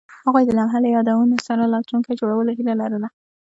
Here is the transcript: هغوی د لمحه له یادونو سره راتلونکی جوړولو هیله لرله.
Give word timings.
هغوی 0.25 0.43
د 0.45 0.51
لمحه 0.57 0.79
له 0.83 0.89
یادونو 0.95 1.35
سره 1.47 1.71
راتلونکی 1.73 2.17
جوړولو 2.19 2.51
هیله 2.57 2.73
لرله. 2.81 3.07